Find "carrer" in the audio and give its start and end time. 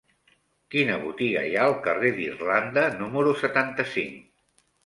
1.89-2.11